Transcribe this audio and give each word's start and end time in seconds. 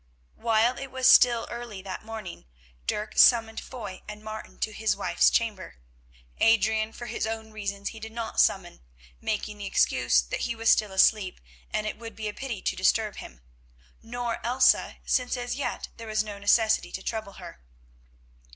While 0.37 0.79
it 0.79 0.89
was 0.89 1.05
still 1.05 1.47
early 1.51 1.83
that 1.83 2.03
morning 2.03 2.45
Dirk 2.87 3.19
summoned 3.19 3.59
Foy 3.61 4.01
and 4.07 4.23
Martin 4.23 4.57
to 4.61 4.73
his 4.73 4.95
wife's 4.95 5.29
chamber. 5.29 5.75
Adrian 6.39 6.91
for 6.91 7.05
his 7.05 7.27
own 7.27 7.51
reasons 7.51 7.89
he 7.89 7.99
did 7.99 8.11
not 8.11 8.39
summon, 8.39 8.81
making 9.21 9.59
the 9.59 9.67
excuse 9.67 10.19
that 10.23 10.39
he 10.39 10.55
was 10.55 10.71
still 10.71 10.91
asleep, 10.91 11.39
and 11.69 11.85
it 11.85 11.99
would 11.99 12.15
be 12.15 12.27
a 12.27 12.33
pity 12.33 12.63
to 12.63 12.75
disturb 12.75 13.17
him; 13.17 13.43
nor 14.01 14.43
Elsa, 14.43 14.97
since 15.05 15.37
as 15.37 15.55
yet 15.55 15.89
there 15.97 16.07
was 16.07 16.23
no 16.23 16.39
necessity 16.39 16.91
to 16.93 17.03
trouble 17.03 17.33
her. 17.33 17.61